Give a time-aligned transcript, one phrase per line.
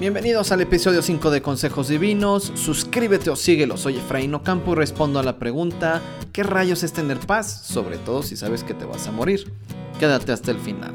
[0.00, 2.50] Bienvenidos al episodio 5 de Consejos Divinos.
[2.56, 3.76] Suscríbete o síguelo.
[3.76, 6.02] Soy Efraín Ocampo y respondo a la pregunta:
[6.32, 7.62] ¿Qué rayos es tener paz?
[7.64, 9.52] Sobre todo si sabes que te vas a morir.
[10.00, 10.92] Quédate hasta el final.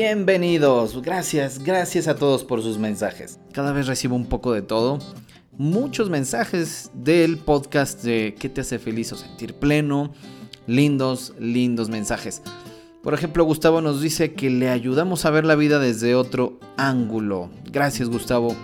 [0.00, 3.40] Bienvenidos, gracias, gracias a todos por sus mensajes.
[3.52, 5.00] Cada vez recibo un poco de todo.
[5.50, 10.12] Muchos mensajes del podcast de ¿Qué te hace feliz o sentir pleno?
[10.68, 12.42] Lindos, lindos mensajes.
[13.02, 17.50] Por ejemplo, Gustavo nos dice que le ayudamos a ver la vida desde otro ángulo.
[17.64, 18.54] Gracias, Gustavo.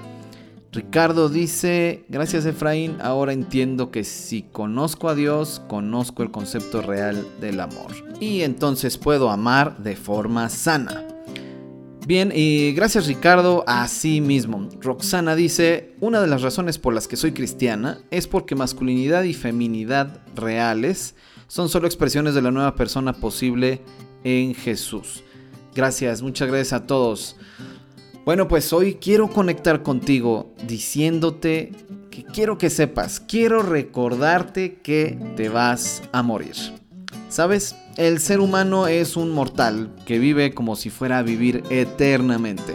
[0.70, 7.26] Ricardo dice, gracias Efraín, ahora entiendo que si conozco a Dios, conozco el concepto real
[7.40, 7.90] del amor.
[8.20, 11.08] Y entonces puedo amar de forma sana.
[12.06, 14.68] Bien, y gracias Ricardo, así mismo.
[14.80, 19.32] Roxana dice, una de las razones por las que soy cristiana es porque masculinidad y
[19.32, 21.14] feminidad reales
[21.46, 23.80] son solo expresiones de la nueva persona posible
[24.22, 25.24] en Jesús.
[25.74, 27.36] Gracias, muchas gracias a todos.
[28.26, 31.72] Bueno, pues hoy quiero conectar contigo diciéndote
[32.10, 36.54] que quiero que sepas, quiero recordarte que te vas a morir.
[37.30, 37.74] ¿Sabes?
[37.96, 42.74] El ser humano es un mortal que vive como si fuera a vivir eternamente.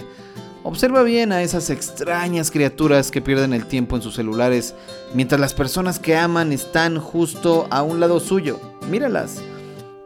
[0.63, 4.75] Observa bien a esas extrañas criaturas que pierden el tiempo en sus celulares
[5.13, 8.61] mientras las personas que aman están justo a un lado suyo.
[8.89, 9.41] Míralas.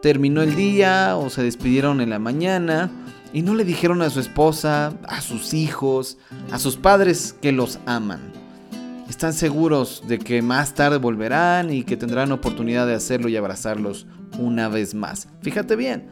[0.01, 2.89] Terminó el día o se despidieron en la mañana
[3.33, 6.17] y no le dijeron a su esposa, a sus hijos,
[6.51, 8.33] a sus padres que los aman.
[9.07, 14.07] Están seguros de que más tarde volverán y que tendrán oportunidad de hacerlo y abrazarlos
[14.39, 15.27] una vez más.
[15.41, 16.07] Fíjate bien,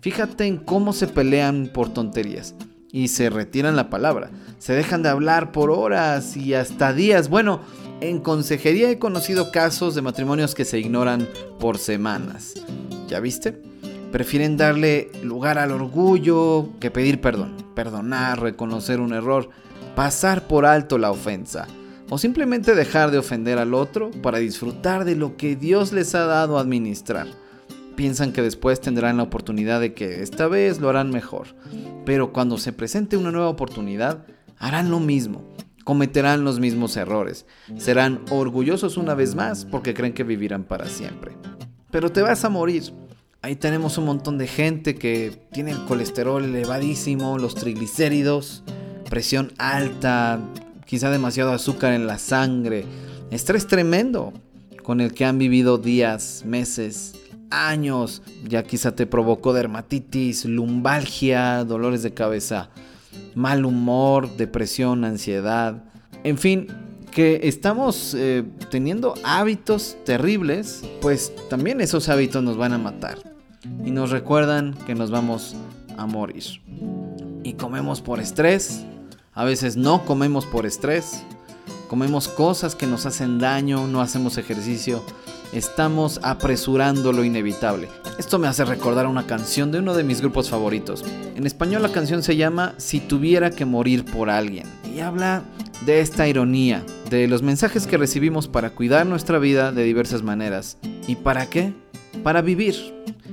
[0.00, 2.54] fíjate en cómo se pelean por tonterías
[2.92, 4.30] y se retiran la palabra.
[4.58, 7.28] Se dejan de hablar por horas y hasta días.
[7.28, 7.60] Bueno,
[8.00, 11.28] en consejería he conocido casos de matrimonios que se ignoran
[11.58, 12.54] por semanas.
[13.08, 13.60] ¿Ya viste?
[14.12, 19.50] Prefieren darle lugar al orgullo que pedir perdón, perdonar, reconocer un error,
[19.94, 21.68] pasar por alto la ofensa
[22.08, 26.24] o simplemente dejar de ofender al otro para disfrutar de lo que Dios les ha
[26.24, 27.28] dado a administrar
[28.00, 31.48] piensan que después tendrán la oportunidad de que esta vez lo harán mejor.
[32.06, 34.24] Pero cuando se presente una nueva oportunidad,
[34.56, 35.44] harán lo mismo,
[35.84, 37.44] cometerán los mismos errores,
[37.76, 41.32] serán orgullosos una vez más porque creen que vivirán para siempre.
[41.90, 42.84] Pero te vas a morir.
[43.42, 48.64] Ahí tenemos un montón de gente que tiene el colesterol elevadísimo, los triglicéridos,
[49.10, 50.40] presión alta,
[50.86, 52.86] quizá demasiado azúcar en la sangre,
[53.30, 54.32] estrés tremendo
[54.82, 57.19] con el que han vivido días, meses,
[57.50, 58.22] años.
[58.48, 62.70] Ya quizá te provocó dermatitis, lumbalgia, dolores de cabeza,
[63.34, 65.84] mal humor, depresión, ansiedad.
[66.24, 66.68] En fin,
[67.10, 73.18] que estamos eh, teniendo hábitos terribles, pues también esos hábitos nos van a matar.
[73.84, 75.56] Y nos recuerdan que nos vamos
[75.96, 76.44] a morir.
[77.42, 78.84] Y comemos por estrés.
[79.34, 81.22] A veces no comemos por estrés.
[81.88, 85.02] Comemos cosas que nos hacen daño, no hacemos ejercicio
[85.52, 87.88] estamos apresurando lo inevitable.
[88.18, 91.04] Esto me hace recordar una canción de uno de mis grupos favoritos.
[91.34, 95.42] En español la canción se llama Si tuviera que morir por alguien y habla
[95.86, 100.78] de esta ironía, de los mensajes que recibimos para cuidar nuestra vida de diversas maneras.
[101.06, 101.72] ¿Y para qué?
[102.22, 102.76] Para vivir.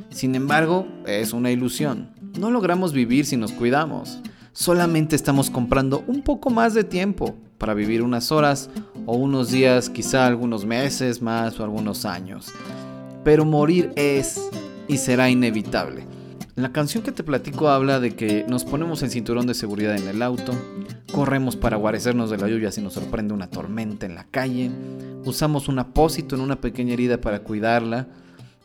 [0.09, 2.11] Sin embargo, es una ilusión.
[2.39, 4.19] No logramos vivir si nos cuidamos.
[4.53, 8.69] Solamente estamos comprando un poco más de tiempo para vivir unas horas
[9.05, 12.53] o unos días, quizá algunos meses más o algunos años.
[13.23, 14.49] Pero morir es
[14.87, 16.05] y será inevitable.
[16.55, 20.07] La canción que te platico habla de que nos ponemos el cinturón de seguridad en
[20.07, 20.53] el auto,
[21.11, 24.71] corremos para guarecernos de la lluvia si nos sorprende una tormenta en la calle,
[25.23, 28.07] usamos un apósito en una pequeña herida para cuidarla,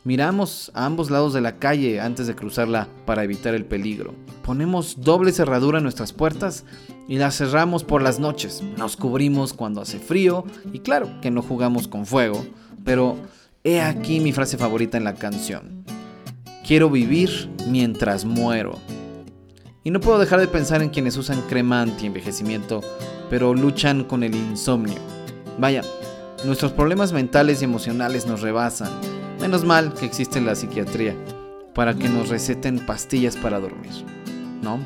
[0.05, 4.13] Miramos a ambos lados de la calle antes de cruzarla para evitar el peligro.
[4.43, 6.65] Ponemos doble cerradura en nuestras puertas
[7.07, 8.63] y las cerramos por las noches.
[8.77, 12.45] Nos cubrimos cuando hace frío y claro que no jugamos con fuego,
[12.83, 13.17] pero
[13.63, 15.83] he aquí mi frase favorita en la canción.
[16.65, 18.79] Quiero vivir mientras muero.
[19.83, 22.81] Y no puedo dejar de pensar en quienes usan crema anti-envejecimiento,
[23.29, 24.99] pero luchan con el insomnio.
[25.57, 25.81] Vaya,
[26.45, 28.89] nuestros problemas mentales y emocionales nos rebasan
[29.43, 31.17] Menos mal que existe la psiquiatría
[31.75, 33.91] para que nos receten pastillas para dormir,
[34.61, 34.79] ¿no?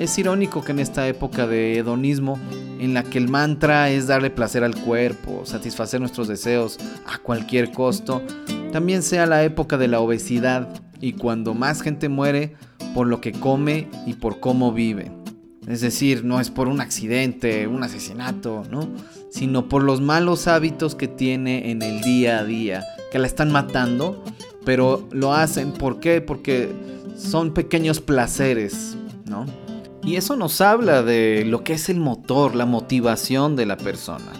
[0.00, 2.38] Es irónico que en esta época de hedonismo
[2.78, 7.70] en la que el mantra es darle placer al cuerpo, satisfacer nuestros deseos a cualquier
[7.70, 8.22] costo,
[8.72, 10.70] también sea la época de la obesidad
[11.02, 12.54] y cuando más gente muere
[12.94, 15.12] por lo que come y por cómo vive.
[15.68, 18.88] Es decir, no es por un accidente, un asesinato, ¿no?
[19.30, 23.52] Sino por los malos hábitos que tiene en el día a día, que la están
[23.52, 24.24] matando,
[24.64, 26.22] pero lo hacen, ¿por qué?
[26.22, 26.72] Porque
[27.18, 29.44] son pequeños placeres, ¿no?
[30.02, 34.32] Y eso nos habla de lo que es el motor, la motivación de la persona.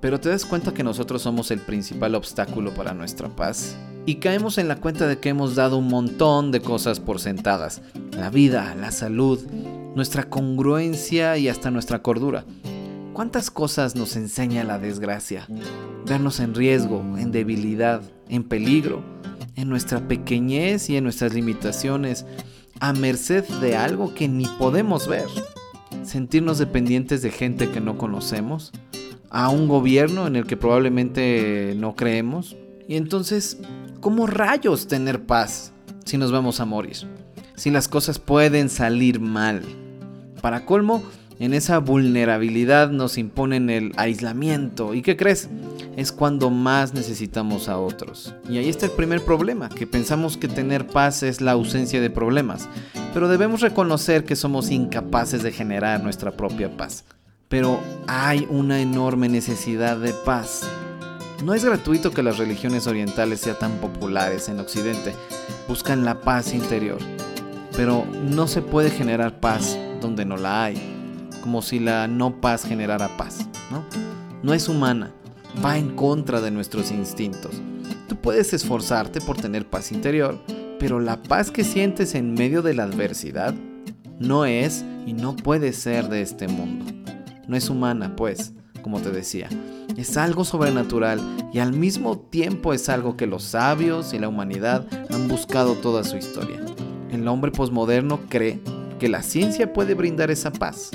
[0.00, 3.76] Pero te das cuenta que nosotros somos el principal obstáculo para nuestra paz.
[4.06, 7.80] Y caemos en la cuenta de que hemos dado un montón de cosas por sentadas.
[8.10, 9.40] La vida, la salud,
[9.94, 12.44] nuestra congruencia y hasta nuestra cordura.
[13.14, 15.46] ¿Cuántas cosas nos enseña la desgracia?
[16.04, 19.02] Vernos en riesgo, en debilidad, en peligro,
[19.54, 22.26] en nuestra pequeñez y en nuestras limitaciones
[22.84, 25.24] a merced de algo que ni podemos ver.
[26.02, 28.72] Sentirnos dependientes de gente que no conocemos,
[29.30, 32.58] a un gobierno en el que probablemente no creemos.
[32.86, 33.56] Y entonces,
[34.00, 35.72] ¿cómo rayos tener paz
[36.04, 36.98] si nos vamos a morir?
[37.56, 39.62] Si las cosas pueden salir mal.
[40.42, 41.02] Para colmo,
[41.40, 44.94] en esa vulnerabilidad nos imponen el aislamiento.
[44.94, 45.48] ¿Y qué crees?
[45.96, 48.34] Es cuando más necesitamos a otros.
[48.48, 52.10] Y ahí está el primer problema, que pensamos que tener paz es la ausencia de
[52.10, 52.68] problemas.
[53.12, 57.04] Pero debemos reconocer que somos incapaces de generar nuestra propia paz.
[57.48, 60.62] Pero hay una enorme necesidad de paz.
[61.44, 65.12] No es gratuito que las religiones orientales sean tan populares en Occidente.
[65.68, 66.98] Buscan la paz interior.
[67.76, 70.93] Pero no se puede generar paz donde no la hay
[71.44, 73.84] como si la no paz generara paz, ¿no?
[74.42, 75.12] No es humana,
[75.62, 77.60] va en contra de nuestros instintos.
[78.08, 80.38] Tú puedes esforzarte por tener paz interior,
[80.78, 83.52] pero la paz que sientes en medio de la adversidad
[84.18, 86.86] no es y no puede ser de este mundo.
[87.46, 89.50] No es humana, pues, como te decía.
[89.98, 91.20] Es algo sobrenatural
[91.52, 96.04] y al mismo tiempo es algo que los sabios y la humanidad han buscado toda
[96.04, 96.58] su historia.
[97.12, 98.62] El hombre posmoderno cree
[98.98, 100.90] que la ciencia puede brindar esa paz,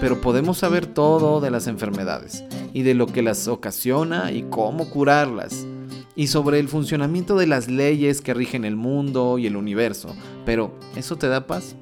[0.00, 4.90] pero podemos saber todo de las enfermedades y de lo que las ocasiona y cómo
[4.90, 5.66] curarlas,
[6.14, 10.14] y sobre el funcionamiento de las leyes que rigen el mundo y el universo.
[10.44, 11.76] Pero, ¿eso te da paz?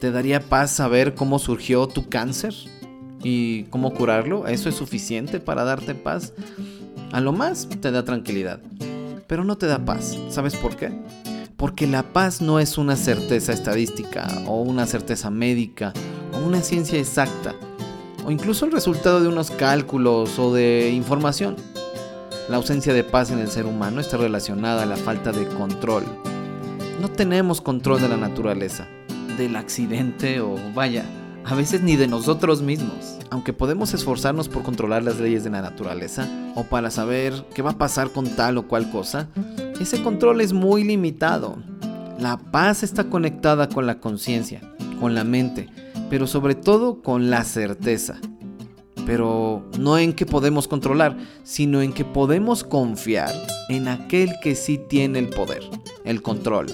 [0.00, 2.54] ¿Te daría paz saber cómo surgió tu cáncer?
[3.22, 4.46] ¿Y cómo curarlo?
[4.46, 6.32] ¿Eso es suficiente para darte paz?
[7.12, 8.60] A lo más te da tranquilidad,
[9.26, 10.16] pero no te da paz.
[10.28, 10.92] ¿Sabes por qué?
[11.56, 15.92] Porque la paz no es una certeza estadística o una certeza médica
[16.32, 17.54] o una ciencia exacta,
[18.24, 21.56] o incluso el resultado de unos cálculos o de información.
[22.48, 26.04] La ausencia de paz en el ser humano está relacionada a la falta de control.
[27.00, 28.88] No tenemos control de la naturaleza,
[29.36, 31.04] del accidente o vaya,
[31.44, 33.18] a veces ni de nosotros mismos.
[33.30, 37.70] Aunque podemos esforzarnos por controlar las leyes de la naturaleza o para saber qué va
[37.70, 39.28] a pasar con tal o cual cosa,
[39.80, 41.56] ese control es muy limitado.
[42.18, 44.60] La paz está conectada con la conciencia,
[45.00, 45.68] con la mente,
[46.10, 48.20] pero sobre todo con la certeza.
[49.06, 53.32] Pero no en que podemos controlar, sino en que podemos confiar
[53.70, 55.62] en aquel que sí tiene el poder,
[56.04, 56.66] el control,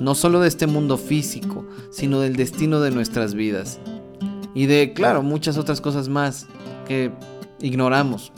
[0.00, 3.78] no solo de este mundo físico, sino del destino de nuestras vidas.
[4.54, 6.46] Y de, claro, muchas otras cosas más
[6.86, 7.10] que
[7.60, 8.32] ignoramos.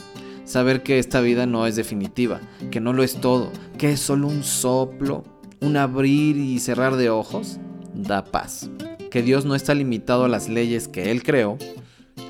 [0.45, 2.39] Saber que esta vida no es definitiva,
[2.71, 5.23] que no lo es todo, que es solo un soplo,
[5.59, 7.59] un abrir y cerrar de ojos,
[7.93, 8.69] da paz
[9.15, 11.57] que Dios no está limitado a las leyes que Él creó,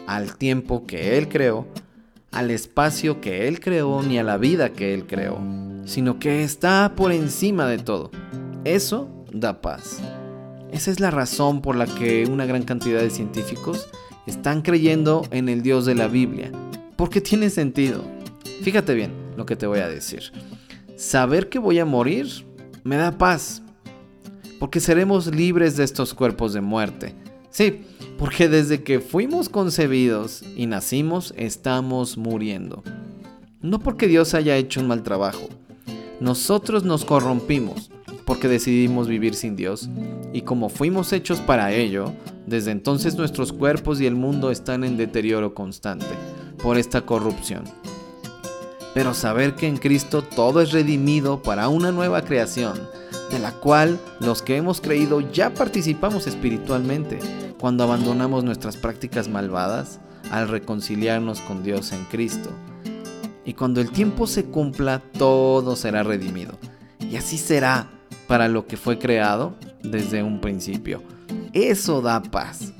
[0.05, 1.65] al tiempo que Él creó,
[2.31, 5.39] al espacio que Él creó ni a la vida que Él creó,
[5.85, 8.11] sino que está por encima de todo.
[8.65, 9.99] Eso da paz.
[10.71, 13.89] Esa es la razón por la que una gran cantidad de científicos
[14.27, 16.51] están creyendo en el Dios de la Biblia,
[16.97, 18.03] porque tiene sentido.
[18.61, 20.31] Fíjate bien lo que te voy a decir.
[20.97, 22.45] Saber que voy a morir
[22.83, 23.63] me da paz,
[24.59, 27.15] porque seremos libres de estos cuerpos de muerte.
[27.49, 27.81] Sí,
[28.17, 32.83] porque desde que fuimos concebidos y nacimos estamos muriendo.
[33.61, 35.47] No porque Dios haya hecho un mal trabajo.
[36.19, 37.91] Nosotros nos corrompimos
[38.25, 39.89] porque decidimos vivir sin Dios
[40.33, 42.11] y como fuimos hechos para ello,
[42.45, 46.07] desde entonces nuestros cuerpos y el mundo están en deterioro constante
[46.61, 47.63] por esta corrupción.
[48.93, 52.79] Pero saber que en Cristo todo es redimido para una nueva creación,
[53.35, 57.19] de la cual los que hemos creído ya participamos espiritualmente
[57.59, 59.99] cuando abandonamos nuestras prácticas malvadas
[60.31, 62.49] al reconciliarnos con Dios en Cristo.
[63.43, 66.57] Y cuando el tiempo se cumpla, todo será redimido.
[67.01, 67.89] Y así será
[68.25, 71.03] para lo que fue creado desde un principio.
[71.51, 72.71] Eso da paz.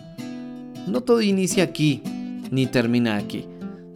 [0.88, 2.01] No todo inicia aquí,
[2.50, 3.45] ni termina aquí.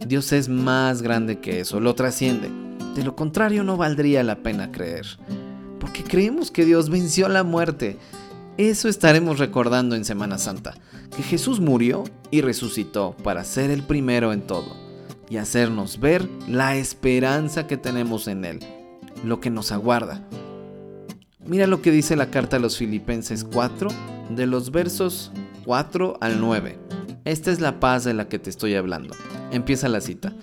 [0.06, 2.50] Dios es más grande que eso, lo trasciende.
[2.94, 5.06] De lo contrario no valdría la pena creer.
[5.80, 7.98] Porque creemos que Dios venció la muerte.
[8.56, 10.74] Eso estaremos recordando en Semana Santa,
[11.16, 14.76] que Jesús murió y resucitó para ser el primero en todo
[15.30, 18.58] y hacernos ver la esperanza que tenemos en Él,
[19.24, 20.28] lo que nos aguarda.
[21.46, 23.88] Mira lo que dice la carta a los Filipenses 4,
[24.36, 25.32] de los versos
[25.64, 26.78] 4 al 9.
[27.24, 29.14] Esta es la paz de la que te estoy hablando.
[29.52, 30.34] Empieza la cita.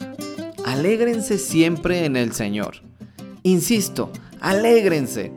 [0.66, 2.82] Alégrense siempre en el Señor.
[3.44, 5.32] Insisto, alégrense.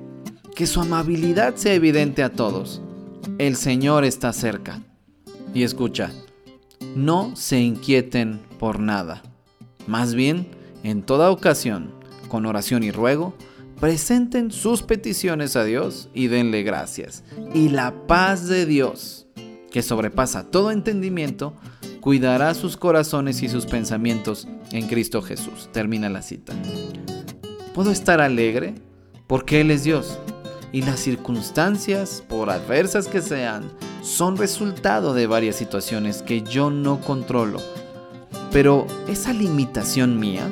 [0.55, 2.83] Que su amabilidad sea evidente a todos.
[3.39, 4.83] El Señor está cerca.
[5.55, 6.13] Y escucha,
[6.95, 9.23] no se inquieten por nada.
[9.87, 10.49] Más bien,
[10.83, 11.93] en toda ocasión,
[12.29, 13.35] con oración y ruego,
[13.81, 17.25] presenten sus peticiones a Dios y denle gracias.
[17.55, 19.27] Y la paz de Dios,
[19.71, 21.55] que sobrepasa todo entendimiento,
[22.01, 25.69] cuidará sus corazones y sus pensamientos en Cristo Jesús.
[25.73, 26.53] Termina la cita.
[27.75, 28.75] Puedo estar alegre
[29.31, 30.19] porque Él es Dios
[30.73, 33.71] y las circunstancias, por adversas que sean,
[34.03, 37.61] son resultado de varias situaciones que yo no controlo.
[38.51, 40.51] Pero esa limitación mía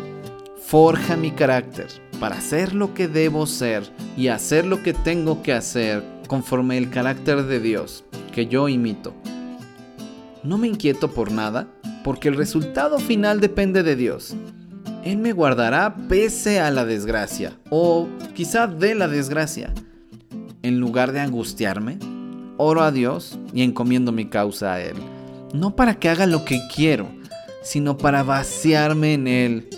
[0.65, 1.89] forja mi carácter
[2.21, 3.83] para ser lo que debo ser
[4.17, 9.13] y hacer lo que tengo que hacer conforme el carácter de Dios que yo imito.
[10.45, 11.67] No me inquieto por nada,
[12.05, 14.37] porque el resultado final depende de Dios.
[15.05, 19.73] Él me guardará pese a la desgracia, o quizá de la desgracia.
[20.63, 21.99] En lugar de angustiarme,
[22.57, 24.97] oro a Dios y encomiendo mi causa a Él.
[25.55, 27.09] No para que haga lo que quiero,
[27.63, 29.69] sino para vaciarme en Él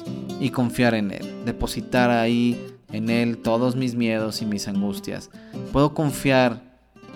[0.40, 1.44] y confiar en Él.
[1.44, 2.58] Depositar ahí
[2.92, 5.30] en Él todos mis miedos y mis angustias.
[5.72, 6.62] Puedo confiar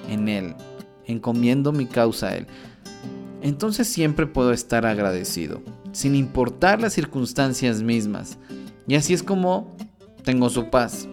[0.08, 0.54] en Él.
[1.06, 2.46] Encomiendo mi causa a Él
[3.44, 5.61] entonces siempre puedo estar agradecido,
[5.94, 8.36] sin importar las circunstancias mismas.
[8.86, 9.74] Y así es como
[10.24, 11.08] tengo su paz,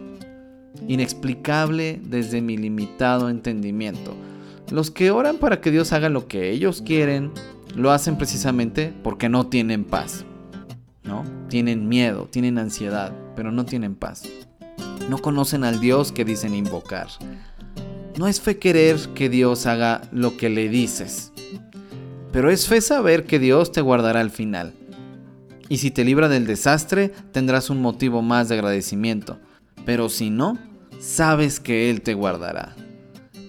[0.87, 4.15] inexplicable desde mi limitado entendimiento.
[4.71, 7.31] Los que oran para que Dios haga lo que ellos quieren,
[7.75, 10.25] lo hacen precisamente porque no tienen paz.
[11.03, 11.23] ¿No?
[11.49, 14.23] Tienen miedo, tienen ansiedad, pero no tienen paz.
[15.09, 17.07] No conocen al Dios que dicen invocar.
[18.17, 21.31] No es fe querer que Dios haga lo que le dices,
[22.31, 24.73] pero es fe saber que Dios te guardará al final.
[25.69, 29.39] Y si te libra del desastre, tendrás un motivo más de agradecimiento.
[29.85, 30.57] Pero si no,
[30.99, 32.75] sabes que Él te guardará.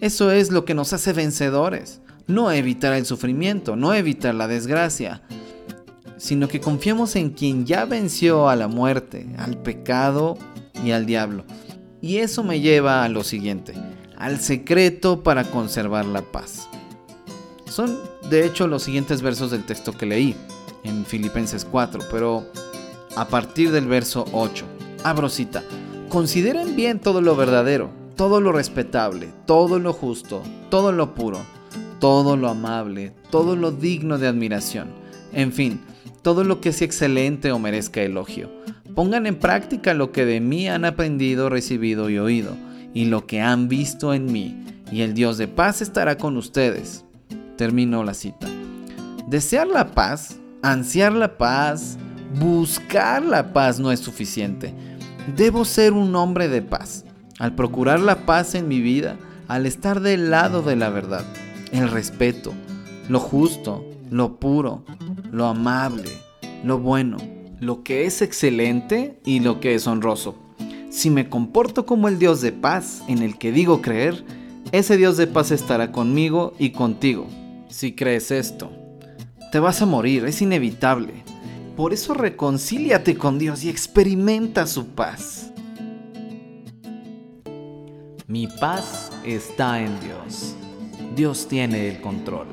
[0.01, 2.01] Eso es lo que nos hace vencedores.
[2.27, 5.23] No evitar el sufrimiento, no evitar la desgracia,
[6.17, 10.39] sino que confiamos en quien ya venció a la muerte, al pecado
[10.85, 11.45] y al diablo.
[12.01, 13.75] Y eso me lleva a lo siguiente,
[14.17, 16.69] al secreto para conservar la paz.
[17.67, 17.99] Son
[18.33, 20.35] de hecho los siguientes versos del texto que leí
[20.85, 22.47] en Filipenses 4, pero
[23.15, 24.65] a partir del verso 8.
[25.05, 25.62] Abro cita.
[26.09, 31.41] Consideren bien todo lo verdadero, todo lo respetable, todo lo justo, todo lo puro,
[32.01, 34.89] todo lo amable, todo lo digno de admiración.
[35.35, 35.83] En fin,
[36.23, 38.51] todo lo que sea excelente o merezca elogio.
[38.95, 42.57] Pongan en práctica lo que de mí han aprendido, recibido y oído,
[42.95, 47.05] y lo que han visto en mí, y el Dios de paz estará con ustedes.
[47.57, 48.49] Termino la cita.
[49.29, 51.99] Desear la paz, ansiar la paz,
[52.39, 54.75] buscar la paz no es suficiente.
[55.37, 57.05] Debo ser un hombre de paz.
[57.39, 59.17] Al procurar la paz en mi vida,
[59.49, 61.25] al estar del lado de la verdad,
[61.73, 62.53] el respeto,
[63.09, 64.85] lo justo, lo puro,
[65.31, 66.11] lo amable,
[66.65, 67.17] lo bueno,
[67.59, 70.37] lo que es excelente y lo que es honroso.
[70.91, 74.25] Si me comporto como el Dios de paz en el que digo creer,
[74.73, 77.27] ese Dios de paz estará conmigo y contigo
[77.73, 78.71] si crees esto.
[79.50, 81.25] Te vas a morir, es inevitable.
[81.76, 85.50] Por eso reconcíliate con Dios y experimenta su paz.
[88.26, 90.55] Mi paz está en Dios.
[91.17, 92.47] Dios tiene el control.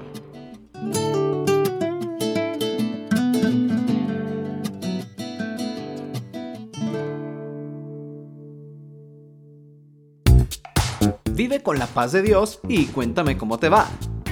[11.32, 13.88] Vive con la paz de Dios y cuéntame cómo te va.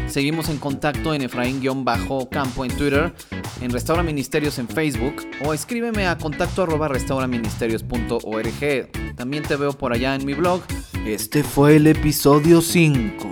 [0.08, 3.14] Seguimos en contacto en Efraín-Campo en Twitter,
[3.62, 9.16] en Restaura Ministerios en Facebook o escríbeme a contacto arroba restauraministerios.org.
[9.16, 10.64] También te veo por allá en mi blog.
[11.06, 13.30] Este fue el episodio 5.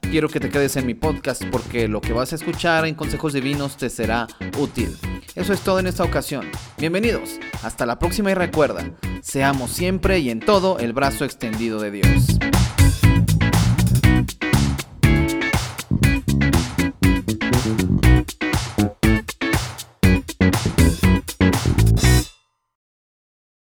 [0.00, 3.34] Quiero que te quedes en mi podcast porque lo que vas a escuchar en Consejos
[3.34, 4.26] Divinos te será
[4.58, 4.96] útil.
[5.34, 6.46] Eso es todo en esta ocasión.
[6.78, 7.38] Bienvenidos.
[7.62, 12.38] Hasta la próxima y recuerda, seamos siempre y en todo el brazo extendido de Dios.